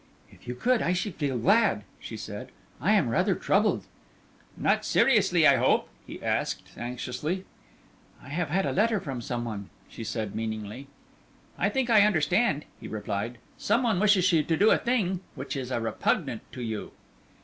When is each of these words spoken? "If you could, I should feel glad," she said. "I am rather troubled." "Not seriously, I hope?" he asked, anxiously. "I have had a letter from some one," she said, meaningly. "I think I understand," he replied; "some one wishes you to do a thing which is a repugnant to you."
"If 0.31 0.47
you 0.47 0.55
could, 0.55 0.81
I 0.81 0.93
should 0.93 1.13
feel 1.17 1.37
glad," 1.37 1.83
she 1.99 2.17
said. 2.17 2.49
"I 2.81 2.93
am 2.93 3.09
rather 3.09 3.35
troubled." 3.35 3.83
"Not 4.57 4.83
seriously, 4.83 5.45
I 5.45 5.57
hope?" 5.57 5.89
he 6.07 6.19
asked, 6.23 6.71
anxiously. 6.75 7.45
"I 8.23 8.29
have 8.29 8.49
had 8.49 8.65
a 8.65 8.71
letter 8.71 8.99
from 8.99 9.21
some 9.21 9.45
one," 9.45 9.69
she 9.87 10.03
said, 10.03 10.33
meaningly. 10.33 10.87
"I 11.55 11.69
think 11.69 11.91
I 11.91 12.01
understand," 12.01 12.65
he 12.79 12.87
replied; 12.87 13.37
"some 13.59 13.83
one 13.83 13.99
wishes 13.99 14.31
you 14.31 14.41
to 14.41 14.57
do 14.57 14.71
a 14.71 14.79
thing 14.79 15.19
which 15.35 15.55
is 15.55 15.69
a 15.69 15.79
repugnant 15.79 16.41
to 16.53 16.63
you." 16.63 16.93